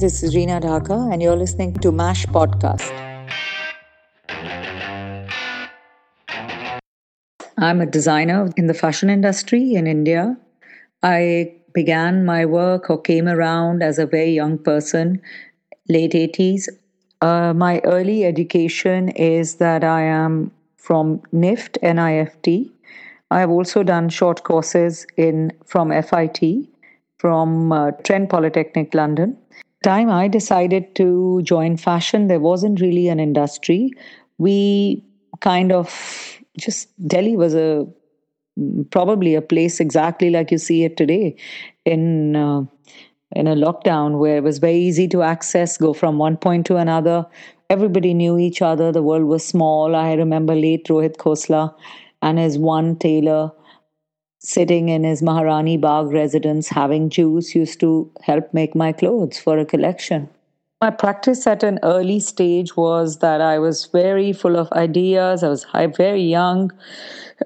[0.00, 2.90] This is Reena Dhaka, and you're listening to MASH Podcast.
[7.56, 10.36] I'm a designer in the fashion industry in India.
[11.04, 15.22] I began my work or came around as a very young person,
[15.88, 16.68] late 80s.
[17.22, 22.68] Uh, my early education is that I am from NIFT, NIFT.
[23.30, 26.66] I've also done short courses in from FIT,
[27.18, 29.38] from uh, Trent Polytechnic London.
[29.84, 33.90] Time I decided to join fashion, there wasn't really an industry.
[34.38, 35.04] We
[35.40, 37.86] kind of just Delhi was a
[38.90, 41.36] probably a place exactly like you see it today
[41.84, 42.62] in uh,
[43.32, 46.76] in a lockdown where it was very easy to access go from one point to
[46.76, 47.26] another.
[47.70, 48.92] Everybody knew each other.
[48.92, 49.96] The world was small.
[49.96, 51.74] I remember late rohit khosla
[52.22, 53.52] and his one tailor
[54.44, 57.90] sitting in his maharani bagh residence having juice used to
[58.22, 60.28] help make my clothes for a collection
[60.84, 65.42] my practice at an early stage was that I was very full of ideas.
[65.42, 65.64] I was
[65.96, 66.72] very young.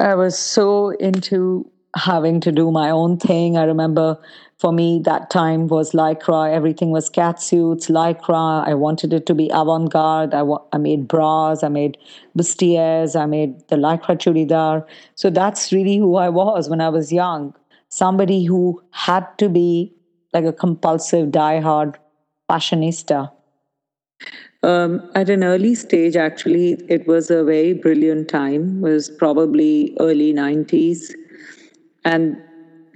[0.00, 3.56] I was so into having to do my own thing.
[3.56, 4.18] I remember
[4.58, 6.52] for me that time was lycra.
[6.52, 8.66] Everything was cat suits, lycra.
[8.66, 10.34] I wanted it to be avant-garde.
[10.34, 11.62] I, wa- I made bras.
[11.62, 11.98] I made
[12.36, 13.18] bustiers.
[13.20, 14.84] I made the lycra churidar.
[15.14, 17.54] So that's really who I was when I was young.
[17.88, 19.92] Somebody who had to be
[20.32, 21.98] like a compulsive, die-hard
[22.50, 23.30] fashionista.
[24.62, 28.78] Um, at an early stage, actually, it was a very brilliant time.
[28.78, 31.14] It was probably early 90s.
[32.08, 32.42] And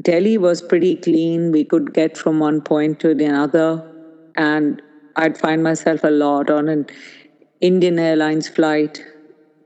[0.00, 1.52] Delhi was pretty clean.
[1.52, 3.68] We could get from one point to another.
[4.36, 4.80] And
[5.16, 6.86] I'd find myself a lot on an
[7.60, 9.04] Indian Airlines flight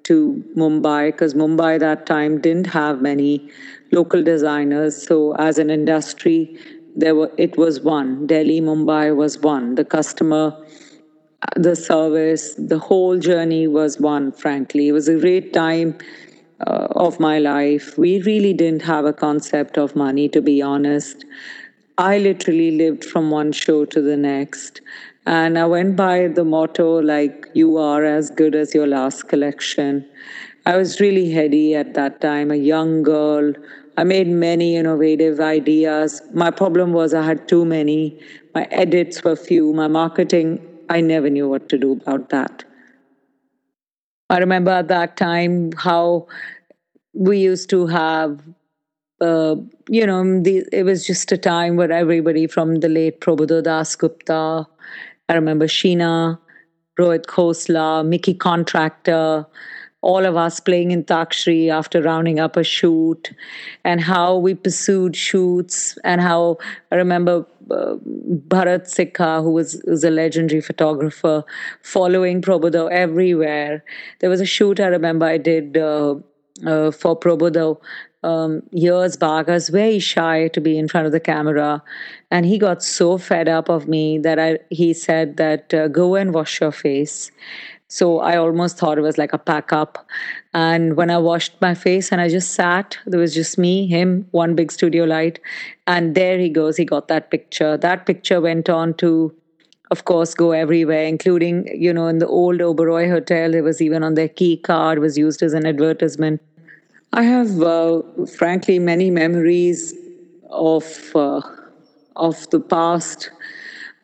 [0.05, 3.49] to Mumbai because Mumbai that time didn't have many
[3.93, 5.07] local designers.
[5.07, 6.59] So as an industry,
[6.97, 8.27] there were it was one.
[8.27, 9.77] Delhi, Mumbai was one.
[9.77, 10.45] The customer,
[11.57, 14.33] the service, the whole journey was one.
[14.33, 15.97] Frankly, it was a great time
[16.61, 17.97] uh, of my life.
[17.99, 21.25] We really didn't have a concept of money, to be honest.
[21.99, 24.81] I literally lived from one show to the next.
[25.27, 30.09] And I went by the motto, like, you are as good as your last collection.
[30.65, 33.53] I was really heady at that time, a young girl
[33.99, 36.21] I made many innovative ideas.
[36.35, 38.21] My problem was I had too many.
[38.55, 39.73] My edits were few.
[39.73, 42.65] My marketing, I never knew what to do about that.
[44.29, 46.27] I remember at that time how
[47.15, 48.41] we used to have,
[49.21, 49.57] uh,
[49.89, 53.95] you know, the, it was just a time where everybody from the late Prabuddha Das
[53.95, 54.67] Gupta,
[55.29, 56.39] I remember Sheena,
[56.99, 59.47] Rohit Khosla, Mickey Contractor,
[60.13, 63.31] all of us playing in Takshri after rounding up a shoot,
[63.85, 66.59] and how we pursued shoots, and how
[66.93, 67.97] I remember uh,
[68.55, 71.45] Bharat Sikka, who was, was a legendary photographer,
[71.83, 73.83] following Prabuddha everywhere.
[74.21, 76.15] There was a shoot I remember I did uh,
[76.65, 77.77] uh, for Prabuddha
[78.23, 79.49] um, years back.
[79.49, 81.83] I was very shy to be in front of the camera,
[82.31, 86.15] and he got so fed up of me that I he said that uh, go
[86.15, 87.31] and wash your face.
[87.89, 90.07] So I almost thought it was like a pack up.
[90.55, 94.27] And when I washed my face and I just sat, there was just me, him,
[94.33, 95.39] one big studio light.
[95.87, 96.77] And there he goes.
[96.77, 97.77] He got that picture.
[97.77, 99.33] That picture went on to,
[99.93, 103.55] of course, go everywhere, including, you know, in the old Oberoi Hotel.
[103.55, 106.43] It was even on their key card, was used as an advertisement.
[107.13, 108.03] I have, uh,
[108.37, 109.95] frankly, many memories
[110.51, 111.41] of uh,
[112.17, 113.31] of the past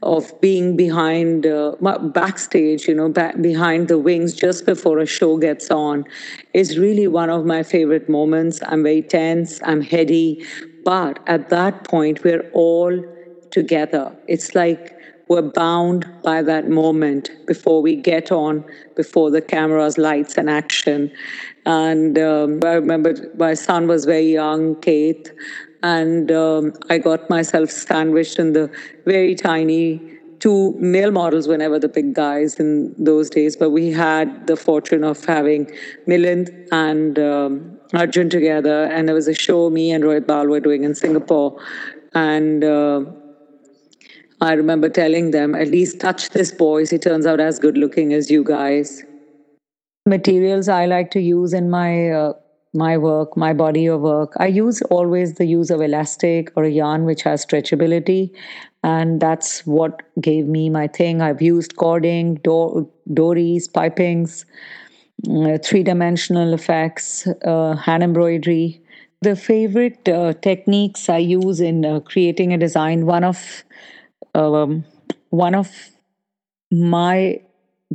[0.03, 1.75] of being behind uh,
[2.13, 6.05] backstage you know back behind the wings just before a show gets on
[6.55, 8.61] is really one of my favorite moments.
[8.67, 10.45] I'm very tense i'm heady
[10.85, 12.93] but at that point we're all
[13.53, 14.17] together.
[14.27, 14.97] It's like
[15.29, 18.65] we're bound by that moment before we get on
[18.97, 21.13] before the cameras lights and action.
[21.65, 25.31] And um, i remember my son was very young Keith
[25.83, 28.71] and um, I got myself sandwiched in the
[29.05, 30.01] very tiny
[30.39, 35.05] two male models whenever the big guys in those days, but we had the fortune
[35.05, 35.67] of having
[36.09, 40.59] Milind and um, Arjun together, and there was a show me and Rohit Bal were
[40.59, 41.57] doing in Singapore,
[42.15, 43.05] and uh,
[44.41, 46.87] I remember telling them, at least touch this boy.
[46.87, 49.05] He turns out as good looking as you guys.
[50.05, 52.33] Materials I like to use in my uh,
[52.75, 54.33] my work, my body of work.
[54.39, 58.33] I use always the use of elastic or a yarn which has stretchability.
[58.83, 61.21] And that's what gave me my thing.
[61.23, 64.45] I've used cording, do- dories, pipings,
[65.31, 68.81] uh, three dimensional effects, uh, hand embroidery.
[69.21, 73.65] The favorite uh, techniques I use in uh, creating a design, one of
[74.35, 74.85] um,
[75.31, 75.71] one of
[76.71, 77.41] my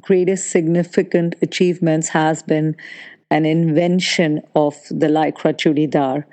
[0.01, 2.75] greatest significant achievements has been
[3.29, 6.23] an invention of the lycra churidar.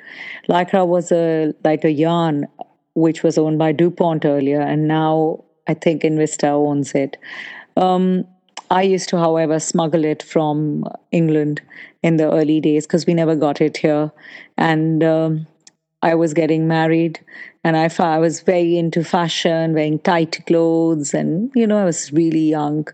[0.49, 2.47] Lycra was a like a yarn
[2.95, 7.17] which was owned by DuPont earlier, and now I think Invista owns it.
[7.77, 8.25] Um,
[8.71, 11.61] I used to, however, smuggle it from England
[12.03, 14.13] in the early days because we never got it here.
[14.57, 15.47] And um,
[16.05, 17.19] I was getting married
[17.65, 22.13] and I, I was very into fashion, wearing tight clothes, and you know, I was
[22.13, 22.87] really young.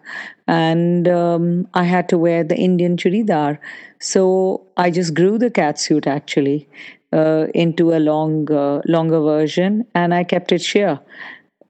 [0.46, 3.58] And um, I had to wear the Indian churidar.
[3.98, 6.68] So I just grew the catsuit actually
[7.12, 11.00] uh, into a long, uh, longer version and I kept it sheer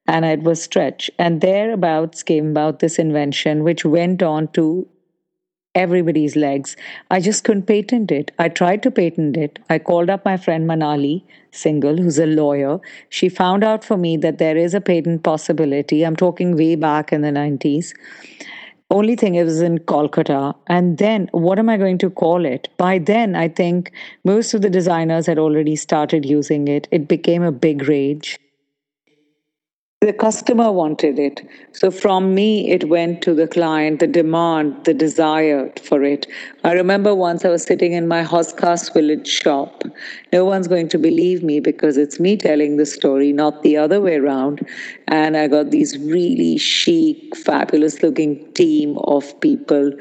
[0.06, 1.10] and it was stretch.
[1.18, 4.86] And thereabouts came about this invention, which went on to
[5.74, 6.76] everybody's legs.
[7.10, 8.32] I just couldn't patent it.
[8.38, 9.58] I tried to patent it.
[9.68, 11.22] I called up my friend Manali
[11.52, 12.80] Single, who's a lawyer.
[13.08, 16.04] She found out for me that there is a patent possibility.
[16.04, 17.92] I'm talking way back in the 90s.
[18.90, 20.54] Only thing it was in Kolkata.
[20.66, 22.68] And then what am I going to call it?
[22.76, 23.92] By then, I think
[24.24, 26.88] most of the designers had already started using it.
[26.90, 28.38] It became a big rage
[30.02, 31.46] the customer wanted it.
[31.72, 36.26] So from me, it went to the client, the demand, the desire for it.
[36.64, 39.82] I remember once I was sitting in my Hauz Khas village shop.
[40.32, 44.00] No one's going to believe me because it's me telling the story, not the other
[44.00, 44.66] way around.
[45.08, 49.92] And I got these really chic, fabulous looking team of people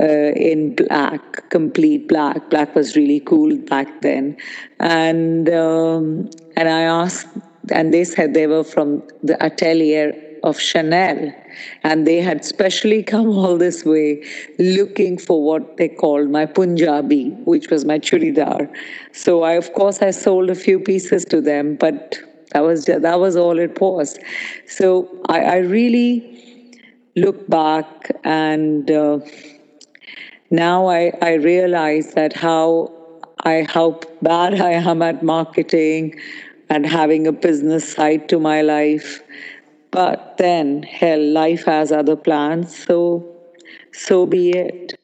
[0.00, 2.50] uh, in black, complete black.
[2.50, 4.36] Black was really cool back then.
[4.80, 7.28] And, um, and I asked
[7.70, 10.12] and they said they were from the atelier
[10.42, 11.32] of Chanel.
[11.82, 14.22] And they had specially come all this way
[14.58, 18.68] looking for what they called my Punjabi, which was my churidar.
[19.12, 22.18] So I, of course, I sold a few pieces to them, but
[22.52, 24.18] that was that was all it was.
[24.66, 26.30] So I, I really
[27.16, 29.18] look back and uh,
[30.50, 32.92] now I, I realize that how
[33.44, 36.18] I how bad I am at marketing,
[36.74, 39.22] and having a business side to my life.
[39.92, 42.98] But then, hell, life has other plans, so
[43.92, 44.94] so be it.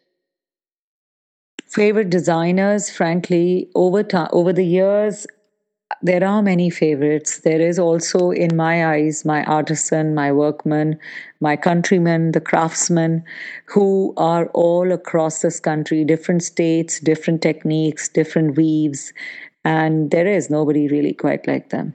[1.68, 5.28] Favorite designers, frankly, over time, over the years,
[6.02, 7.38] there are many favorites.
[7.40, 10.98] There is also, in my eyes, my artisan, my workman,
[11.40, 13.22] my countrymen, the craftsmen,
[13.66, 19.12] who are all across this country, different states, different techniques, different weaves,
[19.64, 21.94] and there is nobody really quite like them.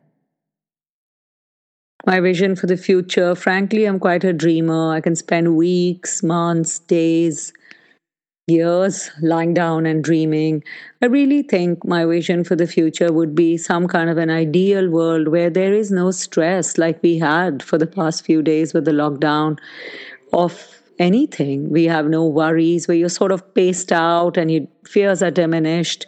[2.06, 4.94] My vision for the future, frankly, I'm quite a dreamer.
[4.94, 7.52] I can spend weeks, months, days,
[8.48, 10.64] years lying down and dreaming.
[11.02, 14.88] I really think my vision for the future would be some kind of an ideal
[14.90, 18.86] world where there is no stress like we had for the past few days with
[18.86, 19.58] the lockdown
[20.32, 21.70] of anything.
[21.70, 26.08] We have no worries, where you're sort of paced out and your fears are diminished,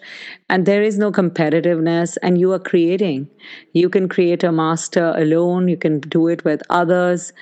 [0.50, 3.28] and there is no competitiveness, and you are creating.
[3.74, 7.34] You can create a master alone, you can do it with others.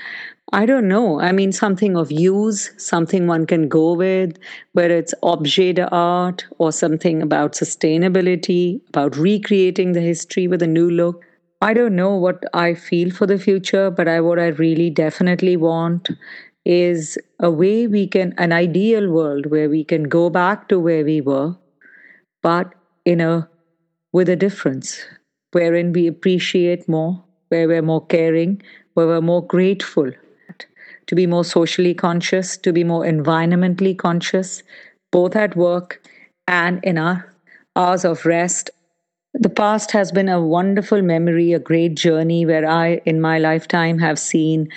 [0.53, 1.19] I don't know.
[1.19, 4.38] I mean, something of use, something one can go with,
[4.74, 10.89] whether it's objet d'art or something about sustainability, about recreating the history with a new
[10.89, 11.24] look.
[11.62, 15.58] I don't know what I feel for the future, but I what I really definitely
[15.58, 16.10] want
[16.65, 21.05] is a way we can, an ideal world where we can go back to where
[21.05, 21.55] we were,
[22.41, 22.74] but
[23.05, 23.48] in a,
[24.13, 25.05] with a difference,
[25.51, 28.62] wherein we appreciate more, where we're more caring,
[28.95, 30.12] where we're more grateful,
[31.07, 34.63] to be more socially conscious, to be more environmentally conscious,
[35.12, 36.01] both at work
[36.48, 37.31] and in our
[37.75, 38.72] hours of rest.
[39.34, 44.00] The past has been a wonderful memory, a great journey where I, in my lifetime,
[44.00, 44.69] have seen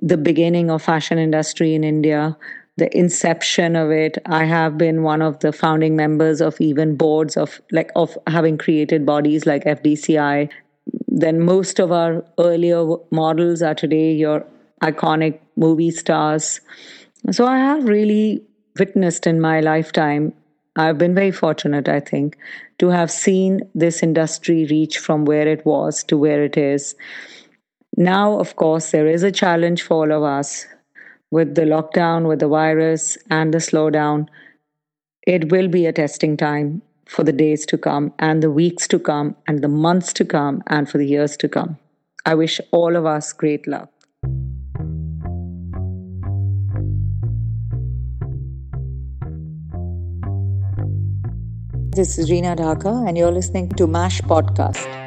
[0.00, 2.36] the beginning of fashion industry in India,
[2.76, 4.18] the inception of it.
[4.26, 8.58] I have been one of the founding members of even boards of like of having
[8.58, 10.50] created bodies like FDCI.
[11.08, 14.44] Then most of our earlier models are today your
[14.82, 16.60] iconic movie stars.
[17.30, 18.42] So I have really
[18.78, 20.32] witnessed in my lifetime
[20.76, 22.36] I've been very fortunate, I think,
[22.78, 26.96] to have seen this industry reach from where it was to where it is.
[27.96, 30.66] Now, of course, there is a challenge for all of us
[31.30, 34.26] with the lockdown, with the virus, and the slowdown.
[35.26, 38.98] It will be a testing time for the days to come, and the weeks to
[38.98, 41.78] come, and the months to come, and for the years to come.
[42.26, 43.90] I wish all of us great luck.
[51.94, 55.03] This is Reena Dhaka, and you're listening to MASH Podcast.